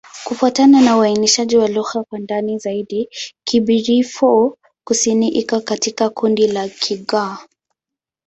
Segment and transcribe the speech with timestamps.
[0.25, 3.09] Kufuatana na uainishaji wa lugha kwa ndani zaidi,
[3.43, 7.37] Kibirifor-Kusini iko katika kundi la Kigur.